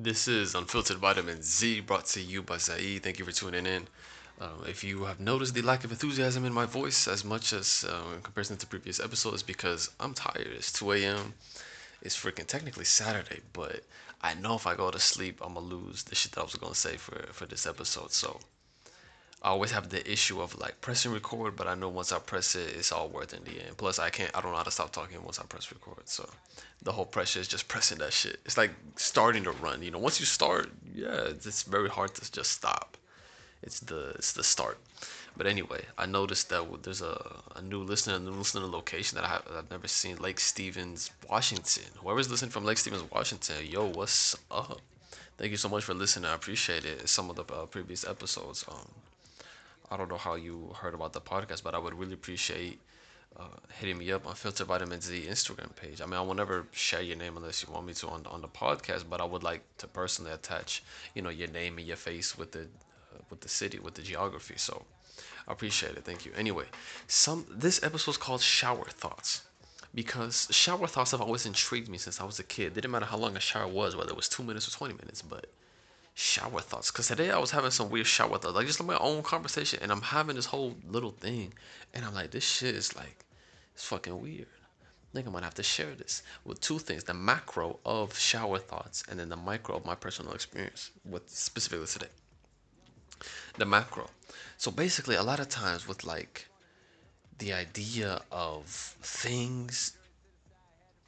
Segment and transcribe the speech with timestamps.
[0.00, 3.02] This is Unfiltered Vitamin Z brought to you by Zaid.
[3.02, 3.88] Thank you for tuning in.
[4.40, 7.84] Um, if you have noticed the lack of enthusiasm in my voice as much as
[7.84, 10.46] uh, in comparison to previous episodes, because I'm tired.
[10.54, 11.34] It's 2 a.m.
[12.00, 13.82] It's freaking technically Saturday, but
[14.22, 16.54] I know if I go to sleep, I'm gonna lose the shit that I was
[16.54, 18.12] gonna say for, for this episode.
[18.12, 18.38] So
[19.40, 22.56] I always have the issue of like pressing record, but I know once I press
[22.56, 23.76] it, it's all worth in the end.
[23.76, 26.08] Plus, I can't, I don't know how to stop talking once I press record.
[26.08, 26.28] So
[26.82, 28.40] the whole pressure is just pressing that shit.
[28.44, 29.80] It's like starting to run.
[29.82, 32.96] You know, once you start, yeah, it's, very hard to just stop.
[33.62, 34.78] It's the it's the start.
[35.36, 39.24] But anyway, I noticed that there's a, a new listener, a new listener location that
[39.24, 41.84] I have, I've never seen, Lake Stevens, Washington.
[42.02, 44.80] Whoever's listening from Lake Stevens, Washington, yo, what's up?
[45.36, 46.28] Thank you so much for listening.
[46.28, 47.08] I appreciate it.
[47.08, 48.88] Some of the uh, previous episodes, um,
[49.90, 52.80] I don't know how you heard about the podcast, but I would really appreciate
[53.38, 53.44] uh,
[53.78, 56.00] hitting me up on Filter Vitamin Z Instagram page.
[56.00, 58.40] I mean, I will never share your name unless you want me to on, on
[58.42, 60.82] the podcast, but I would like to personally attach,
[61.14, 64.02] you know, your name and your face with the uh, with the city, with the
[64.02, 64.54] geography.
[64.56, 64.84] So
[65.46, 66.04] I appreciate it.
[66.04, 66.32] Thank you.
[66.36, 66.66] Anyway,
[67.06, 69.42] some this episode is called Shower Thoughts
[69.94, 72.74] because shower thoughts have always intrigued me since I was a kid.
[72.74, 75.22] Didn't matter how long a shower was, whether it was two minutes or twenty minutes,
[75.22, 75.46] but
[76.18, 76.90] shower thoughts.
[76.90, 79.92] Cause today I was having some weird shower thoughts, like just my own conversation, and
[79.92, 81.54] I'm having this whole little thing,
[81.94, 83.24] and I'm like, this shit is like,
[83.72, 84.48] it's fucking weird.
[84.82, 88.58] I think I might have to share this with two things: the macro of shower
[88.58, 92.12] thoughts, and then the micro of my personal experience with specifically today.
[93.56, 94.10] The macro.
[94.56, 96.48] So basically, a lot of times with like
[97.38, 99.96] the idea of things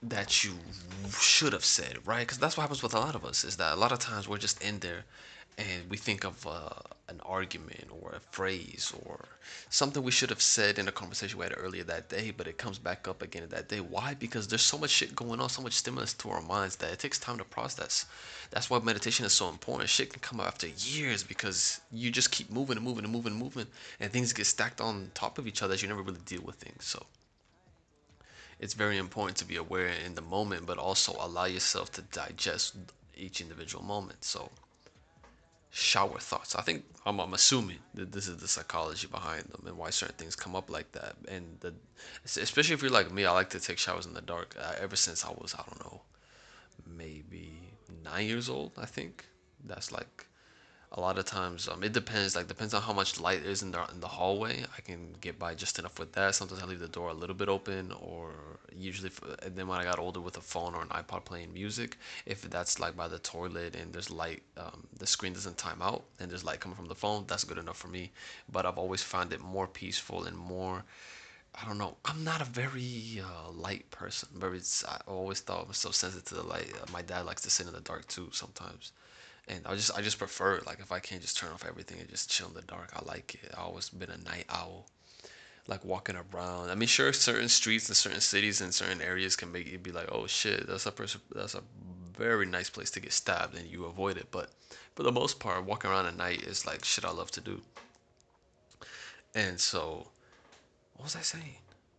[0.03, 0.53] that you
[1.19, 2.21] should have said, right?
[2.21, 4.27] Because that's what happens with a lot of us is that a lot of times
[4.27, 5.05] we're just in there
[5.59, 6.71] and we think of uh,
[7.09, 9.29] an argument or a phrase or
[9.69, 12.57] something we should have said in a conversation we had earlier that day, but it
[12.57, 13.81] comes back up again that day.
[13.81, 14.15] Why?
[14.15, 16.99] Because there's so much shit going on, so much stimulus to our minds that it
[16.99, 18.07] takes time to process.
[18.51, 19.91] That's why meditation is so important.
[19.91, 23.33] Shit can come up after years because you just keep moving and moving and moving
[23.33, 23.67] and moving,
[23.99, 26.57] and things get stacked on top of each other as you never really deal with
[26.57, 26.85] things.
[26.85, 27.05] So
[28.61, 32.77] it's very important to be aware in the moment, but also allow yourself to digest
[33.17, 34.23] each individual moment.
[34.23, 34.51] So,
[35.71, 36.55] shower thoughts.
[36.55, 40.17] I think I'm, I'm assuming that this is the psychology behind them and why certain
[40.17, 41.17] things come up like that.
[41.27, 41.73] And the,
[42.25, 44.55] especially if you're like me, I like to take showers in the dark.
[44.61, 46.03] Uh, ever since I was, I don't know,
[46.87, 47.61] maybe
[48.05, 48.73] nine years old.
[48.77, 49.25] I think
[49.65, 50.27] that's like
[50.93, 53.71] a lot of times um, it depends like depends on how much light is in
[53.71, 56.81] the in the hallway i can get by just enough with that sometimes i leave
[56.81, 58.33] the door a little bit open or
[58.77, 59.11] usually
[59.43, 61.97] and then when i got older with a phone or an ipod playing music
[62.27, 66.03] if that's like by the toilet and there's light um, the screen doesn't time out
[66.19, 68.11] and there's light coming from the phone that's good enough for me
[68.51, 70.85] but i've always found it more peaceful and more
[71.53, 71.97] I don't know.
[72.05, 74.29] I'm not a very uh, light person.
[74.37, 74.61] Very.
[74.89, 76.73] I always thought I was so sensitive to the light.
[76.93, 78.93] My dad likes to sit in the dark too sometimes
[79.49, 80.67] and I just I just prefer it.
[80.67, 83.05] Like if I can't just turn off everything and just chill in the dark, I
[83.05, 83.53] like it.
[83.57, 84.87] I always been a night owl.
[85.67, 86.71] Like walking around.
[86.71, 89.93] I mean, sure, certain streets and certain cities and certain areas can make you be
[89.93, 91.63] like, oh shit, that's a person, that's a
[92.17, 94.27] very nice place to get stabbed, and you avoid it.
[94.31, 94.51] But
[94.95, 97.61] for the most part, walking around at night is like shit I love to do.
[99.35, 100.09] And so,
[100.97, 101.57] what was I saying?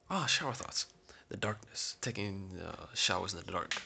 [0.09, 0.88] Ah, oh, shower thoughts.
[1.30, 3.81] The darkness, taking uh, showers in the dark.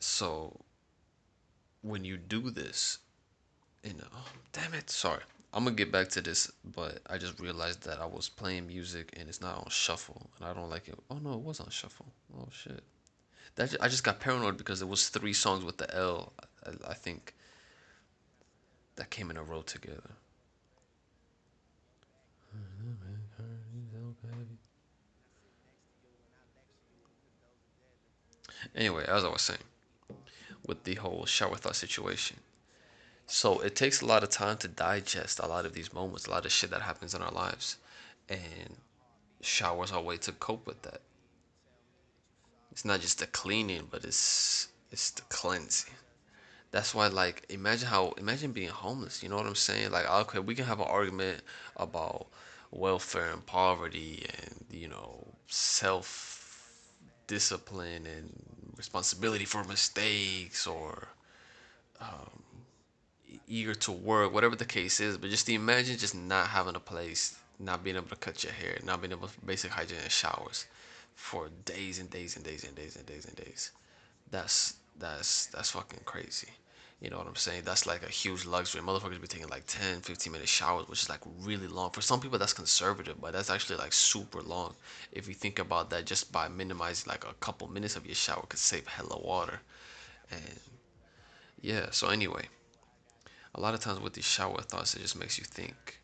[0.00, 0.60] So
[1.84, 2.98] when you do this,
[3.82, 5.20] you know, oh, damn it, sorry.
[5.52, 9.14] I'm gonna get back to this, but I just realized that I was playing music
[9.18, 10.98] and it's not on shuffle, and I don't like it.
[11.10, 12.06] Oh no, it was on shuffle.
[12.36, 12.82] Oh shit.
[13.56, 16.32] That I just got paranoid because it was three songs with the L.
[16.66, 17.34] I, I think
[18.96, 20.10] that came in a row together.
[28.74, 29.60] Anyway, as I was saying
[30.66, 32.38] with the whole shower thought situation.
[33.26, 36.30] So it takes a lot of time to digest a lot of these moments, a
[36.30, 37.76] lot of shit that happens in our lives.
[38.28, 38.76] And
[39.44, 41.00] showers our way to cope with that.
[42.72, 45.94] It's not just the cleaning, but it's it's the cleansing.
[46.70, 49.92] That's why like imagine how imagine being homeless, you know what I'm saying?
[49.92, 51.42] Like okay, we can have an argument
[51.76, 52.26] about
[52.70, 56.80] welfare and poverty and you know self
[57.26, 61.08] discipline and responsibility for mistakes or
[62.00, 62.42] um,
[63.48, 65.16] eager to work, whatever the case is.
[65.18, 68.78] But just imagine just not having a place, not being able to cut your hair,
[68.84, 70.66] not being able to basic hygiene and showers
[71.14, 73.70] for days and days and days and days and days and days.
[74.30, 76.48] That's that's that's fucking crazy.
[77.00, 77.62] You know what I'm saying?
[77.64, 78.80] That's like a huge luxury.
[78.80, 81.90] Motherfuckers be taking like 10, 15 minute showers, which is like really long.
[81.90, 84.74] For some people, that's conservative, but that's actually like super long.
[85.12, 88.44] If you think about that, just by minimizing like a couple minutes of your shower
[88.48, 89.60] could save hella water.
[90.30, 90.60] And
[91.60, 91.90] yeah.
[91.90, 92.48] So anyway,
[93.54, 96.00] a lot of times with these shower thoughts, it just makes you think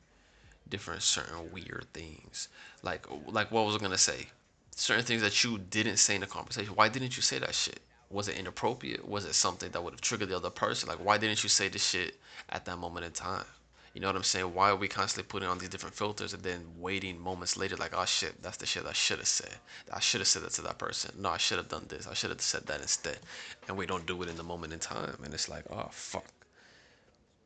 [0.69, 2.49] different certain weird things.
[2.83, 4.27] Like like what was I gonna say?
[4.75, 6.75] Certain things that you didn't say in the conversation.
[6.75, 7.81] Why didn't you say that shit?
[8.11, 9.07] Was it inappropriate?
[9.09, 10.89] Was it something that would have triggered the other person?
[10.89, 12.17] Like why didn't you say this shit
[12.49, 13.47] at that moment in time?
[13.95, 14.55] You know what I'm saying?
[14.55, 17.93] Why are we constantly putting on these different filters and then waiting moments later like,
[17.97, 19.57] oh shit, that's the shit I should have said.
[19.93, 21.13] I should have said that to that person.
[21.19, 22.07] No, I should have done this.
[22.07, 23.19] I should have said that instead.
[23.67, 25.17] And we don't do it in the moment in time.
[25.25, 26.25] And it's like, oh fuck.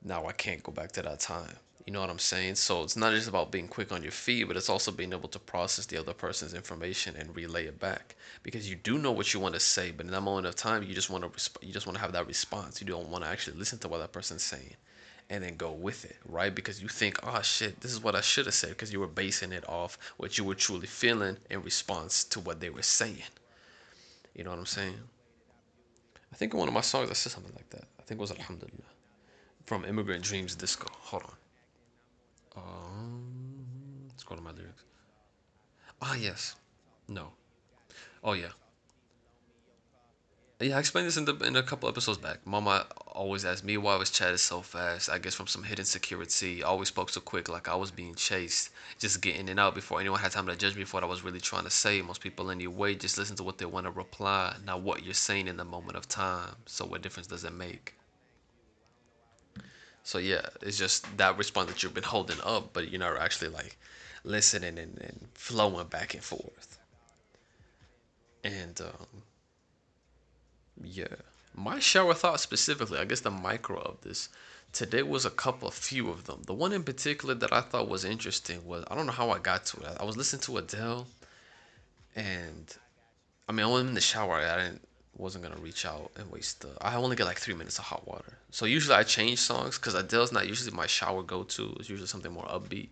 [0.06, 1.56] Now I can't go back to that time.
[1.86, 2.56] You know what I'm saying?
[2.56, 5.30] So it's not just about being quick on your feet, but it's also being able
[5.30, 8.14] to process the other person's information and relay it back.
[8.42, 10.82] Because you do know what you want to say, but in that moment of time,
[10.82, 12.82] you just want to resp- you just want to have that response.
[12.82, 14.76] You don't want to actually listen to what that person's saying,
[15.30, 16.54] and then go with it, right?
[16.54, 19.06] Because you think, oh shit, this is what I should have said, because you were
[19.06, 23.22] basing it off what you were truly feeling in response to what they were saying.
[24.34, 24.98] You know what I'm saying?
[26.32, 27.84] I think in one of my songs I said something like that.
[27.98, 28.94] I think it was Alhamdulillah
[29.66, 30.86] from Immigrant Dreams Disco.
[30.92, 31.34] Hold on.
[32.56, 34.84] Um, let's go to my lyrics.
[36.02, 36.56] Ah, yes.
[37.08, 37.28] No.
[38.22, 38.50] Oh, yeah.
[40.60, 42.46] Yeah, I explained this in the in a couple episodes back.
[42.46, 45.10] Mama always asked me why I was chatting so fast.
[45.10, 46.62] I guess from some hidden security.
[46.62, 49.74] I always spoke so quick, like I was being chased, just getting in and out
[49.74, 52.00] before anyone had time to judge me for what I was really trying to say.
[52.02, 55.48] Most people anyway just listen to what they want to reply, not what you're saying
[55.48, 56.54] in the moment of time.
[56.66, 57.94] So what difference does it make?
[60.04, 63.48] So yeah, it's just that response that you've been holding up, but you're not actually
[63.48, 63.78] like
[64.22, 66.78] listening and, and flowing back and forth.
[68.44, 69.22] And um,
[70.82, 71.06] yeah,
[71.54, 74.28] my shower thought specifically, I guess the micro of this
[74.74, 76.42] today was a couple, a few of them.
[76.44, 79.38] The one in particular that I thought was interesting was I don't know how I
[79.38, 79.96] got to it.
[79.98, 81.06] I was listening to Adele,
[82.14, 82.76] and
[83.48, 84.34] I mean I was in the shower.
[84.34, 84.86] I didn't
[85.16, 86.70] wasn't gonna reach out and waste the.
[86.80, 88.32] I only get like three minutes of hot water.
[88.50, 91.76] So usually I change songs because Adele's not usually my shower go to.
[91.78, 92.88] It's usually something more upbeat.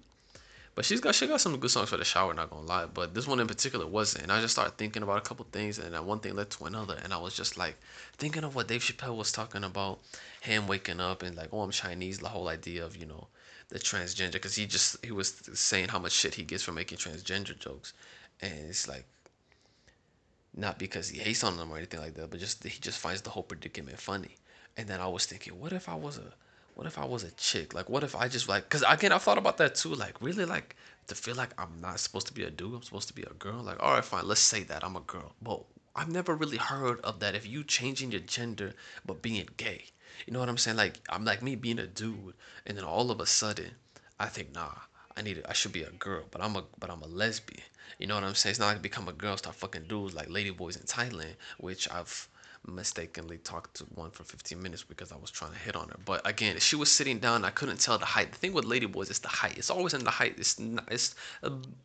[0.75, 2.87] But she's got she got some good songs for the shower, not gonna lie.
[2.87, 4.25] But this one in particular wasn't.
[4.25, 6.65] And I just started thinking about a couple things, and then one thing led to
[6.65, 7.77] another, and I was just like
[8.17, 9.99] thinking of what Dave Chappelle was talking about,
[10.41, 12.19] him waking up and like, oh, I'm Chinese.
[12.19, 13.27] The whole idea of you know
[13.69, 16.99] the transgender, because he just he was saying how much shit he gets for making
[16.99, 17.93] transgender jokes,
[18.41, 19.05] and it's like
[20.55, 23.23] not because he hates on them or anything like that, but just he just finds
[23.23, 24.37] the whole predicament funny.
[24.77, 26.33] And then I was thinking, what if I was a
[26.75, 27.75] what if I was a chick?
[27.75, 29.95] Like, what if I just like, cause again, I thought about that too.
[29.95, 30.75] Like, really, like
[31.09, 33.35] to feel like I'm not supposed to be a dude, I'm supposed to be a
[33.35, 33.63] girl.
[33.63, 35.35] Like, all right, fine, let's say that I'm a girl.
[35.43, 35.63] But
[35.95, 37.35] I've never really heard of that.
[37.35, 38.73] If you changing your gender
[39.05, 39.85] but being gay,
[40.27, 40.77] you know what I'm saying?
[40.77, 42.35] Like, I'm like me being a dude,
[42.67, 43.73] and then all of a sudden,
[44.19, 44.73] I think, nah,
[45.17, 45.47] I need, it.
[45.49, 47.63] I should be a girl, but I'm a, but I'm a lesbian.
[47.99, 48.53] You know what I'm saying?
[48.53, 52.29] It's not like become a girl, start fucking dudes like ladyboys in Thailand, which I've
[52.67, 55.97] mistakenly talked to one for 15 minutes because I was trying to hit on her.
[56.05, 57.45] But again, she was sitting down.
[57.45, 58.33] I couldn't tell the height.
[58.33, 59.59] The thing with ladyboys is the height.
[59.59, 60.35] It's always in the height.
[60.39, 61.15] It's it's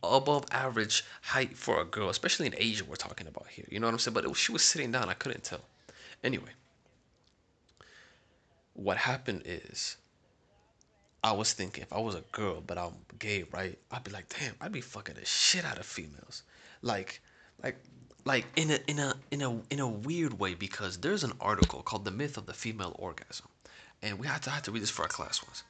[0.02, 2.84] above average height for a girl, especially in Asia.
[2.84, 3.66] We're talking about here.
[3.68, 4.14] You know what I'm saying?
[4.14, 5.08] But it, she was sitting down.
[5.08, 5.62] I couldn't tell.
[6.22, 6.50] Anyway,
[8.74, 9.96] what happened is
[11.22, 13.78] I was thinking if I was a girl but I'm gay, right?
[13.90, 16.42] I'd be like, damn, I'd be fucking the shit out of females.
[16.82, 17.20] Like,
[17.62, 17.76] like
[18.24, 21.82] like in a in a in a in a weird way because there's an article
[21.82, 23.48] called "The Myth of the Female Orgasm,"
[24.02, 25.62] and we had to I had to read this for our class once.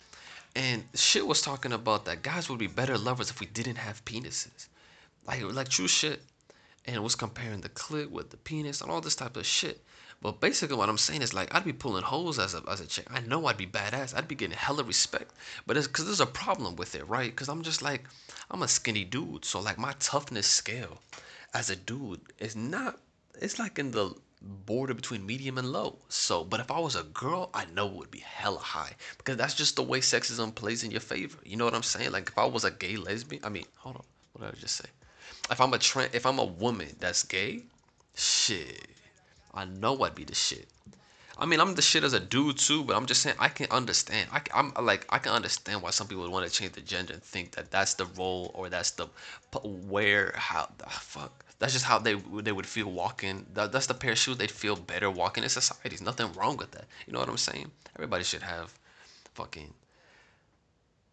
[0.55, 4.05] And shit was talking about that guys would be better lovers if we didn't have
[4.05, 4.67] penises,
[5.27, 6.23] like like true shit.
[6.85, 9.85] And it was comparing the clit with the penis and all this type of shit.
[10.21, 12.87] But basically, what I'm saying is like I'd be pulling holes as a as a
[12.87, 13.07] chick.
[13.11, 14.17] I know I'd be badass.
[14.17, 15.33] I'd be getting hella respect.
[15.67, 17.31] But it's because there's a problem with it, right?
[17.31, 18.05] Because I'm just like
[18.51, 20.99] I'm a skinny dude, so like my toughness scale
[21.55, 22.99] as a dude is not
[23.41, 25.99] it's like in the border between medium and low.
[26.09, 29.37] So, but if I was a girl, I know it would be hella high because
[29.37, 31.39] that's just the way sexism plays in your favor.
[31.45, 32.13] You know what I'm saying?
[32.13, 34.77] Like if I was a gay lesbian, I mean, hold on, what did I just
[34.77, 34.89] say?
[35.51, 37.63] If I'm a trans, if I'm a woman that's gay,
[38.15, 38.89] shit,
[39.55, 40.69] I know I'd be the shit.
[41.41, 43.71] I mean, I'm the shit as a dude too, but I'm just saying I can
[43.71, 44.29] understand.
[44.33, 47.13] I, am like I can understand why some people would want to change the gender
[47.13, 49.07] and think that that's the role or that's the
[49.63, 51.45] where how the fuck.
[51.61, 53.47] That's just how they they would feel walking.
[53.55, 55.91] That, that's the pair of shoes they'd feel better walking in society.
[55.91, 56.87] There's nothing wrong with that.
[57.07, 57.71] You know what I'm saying?
[57.95, 58.75] Everybody should have
[59.35, 59.73] fucking.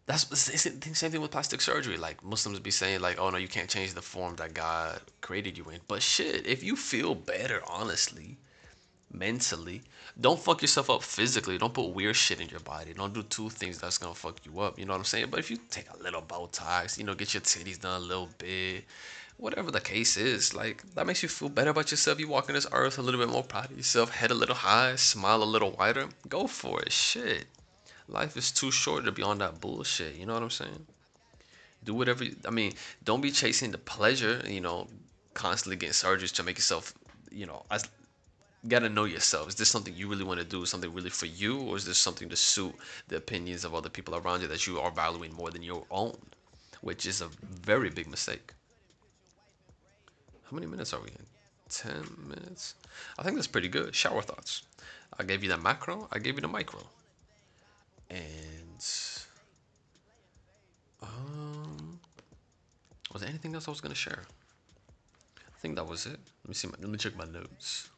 [0.06, 1.96] That's the same thing with plastic surgery.
[1.96, 5.58] Like Muslims be saying, like, "Oh no, you can't change the form that God created
[5.58, 8.38] you in." But shit, if you feel better, honestly,
[9.12, 9.82] mentally.
[10.20, 11.58] Don't fuck yourself up physically.
[11.58, 12.92] Don't put weird shit in your body.
[12.94, 14.78] Don't do two things that's gonna fuck you up.
[14.78, 15.28] You know what I'm saying?
[15.30, 18.28] But if you take a little Botox, you know, get your titties done a little
[18.38, 18.84] bit,
[19.38, 22.20] whatever the case is, like that makes you feel better about yourself.
[22.20, 24.54] You walk in this earth a little bit more proud of yourself, head a little
[24.54, 26.08] high, smile a little wider.
[26.28, 26.92] Go for it.
[26.92, 27.46] Shit.
[28.08, 30.16] Life is too short to be on that bullshit.
[30.16, 30.86] You know what I'm saying?
[31.84, 32.24] Do whatever.
[32.24, 32.72] You, I mean,
[33.04, 34.42] don't be chasing the pleasure.
[34.46, 34.88] You know,
[35.34, 36.94] constantly getting surgeries to make yourself.
[37.30, 37.88] You know, as
[38.68, 39.48] gotta know yourself.
[39.48, 40.66] Is this something you really want to do?
[40.66, 42.74] Something really for you, or is this something to suit
[43.08, 46.16] the opinions of other people around you that you are valuing more than your own?
[46.80, 48.52] Which is a very big mistake.
[50.44, 51.26] How many minutes are we in?
[51.68, 52.74] 10 minutes?
[53.18, 53.94] I think that's pretty good.
[53.94, 54.62] Shower thoughts.
[55.18, 56.80] I gave you the macro, I gave you the micro.
[58.10, 58.84] And
[61.02, 62.00] um
[63.12, 64.22] was there anything else I was gonna share?
[65.38, 66.18] I think that was it.
[66.44, 67.88] Let me see my, let me check my notes.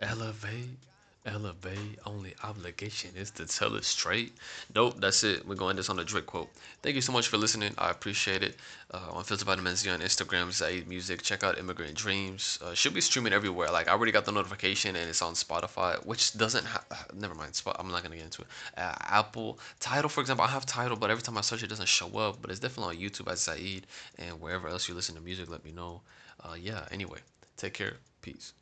[0.00, 0.78] Elevate,
[1.26, 1.98] elevate.
[2.06, 4.32] Only obligation is to tell it straight.
[4.74, 5.46] Nope, that's it.
[5.46, 6.48] We're going this on a Drake quote.
[6.82, 7.74] Thank you so much for listening.
[7.78, 8.56] I appreciate it.
[8.90, 11.22] Uh, Unfiltered Vitamin Z on Instagram, Zaid Music.
[11.22, 12.58] Check out Immigrant Dreams.
[12.62, 13.70] Uh, should be streaming everywhere.
[13.70, 16.64] Like I already got the notification and it's on Spotify, which doesn't.
[16.64, 16.84] have
[17.14, 17.60] never mind.
[17.78, 18.48] I'm not gonna get into it.
[18.76, 20.44] Uh, Apple Tidal, for example.
[20.44, 22.40] I have Tidal, but every time I search, it doesn't show up.
[22.40, 23.86] But it's definitely on YouTube as Zaid
[24.18, 25.48] and wherever else you listen to music.
[25.50, 26.00] Let me know.
[26.42, 26.86] Uh, yeah.
[26.90, 27.18] Anyway,
[27.56, 27.94] take care.
[28.22, 28.52] Peace.